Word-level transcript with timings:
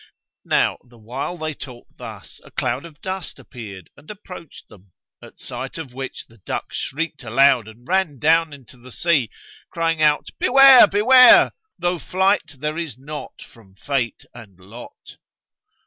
Now 0.45 0.79
the 0.83 0.97
while 0.97 1.37
they 1.37 1.53
talked 1.53 1.97
thus, 1.99 2.41
a 2.43 2.49
cloud 2.49 2.85
of 2.85 3.01
dust 3.01 3.37
appeared 3.37 3.91
and 3.95 4.09
approached 4.09 4.67
them, 4.67 4.93
at 5.21 5.37
sight 5.37 5.77
of 5.77 5.93
which 5.93 6.25
the 6.25 6.39
duck 6.39 6.73
shrieked 6.73 7.23
aloud 7.23 7.67
and 7.67 7.87
ran 7.87 8.17
down 8.17 8.51
into 8.51 8.77
the 8.77 8.91
sea, 8.91 9.29
crying 9.69 10.01
out, 10.01 10.29
"Beware! 10.39 10.87
beware! 10.87 11.51
though 11.77 11.99
flight 11.99 12.55
there 12.57 12.79
is 12.79 12.97
not 12.97 13.43
from 13.43 13.75
Fate 13.75 14.25
and 14.33 14.59
Lot!" 14.59 15.17